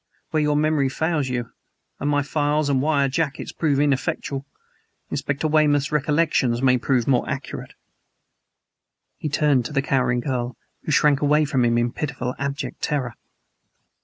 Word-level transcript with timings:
Where 0.31 0.41
your 0.41 0.55
memory 0.55 0.89
fails 0.89 1.27
you, 1.29 1.51
and 1.99 2.09
my 2.09 2.23
files 2.23 2.69
and 2.71 2.81
wire 2.81 3.07
jackets 3.07 3.51
prove 3.51 3.79
ineffectual, 3.79 4.47
Inspector 5.11 5.47
Weymouth's 5.47 5.91
recollections 5.91 6.59
may 6.59 6.79
prove 6.79 7.07
more 7.07 7.29
accurate." 7.29 7.75
He 9.19 9.29
turned 9.29 9.63
to 9.65 9.73
the 9.73 9.83
cowering 9.83 10.21
girl 10.21 10.57
who 10.85 10.91
shrank 10.91 11.21
away 11.21 11.45
from 11.45 11.63
him 11.63 11.77
in 11.77 11.91
pitiful, 11.93 12.33
abject 12.39 12.81
terror. 12.81 13.13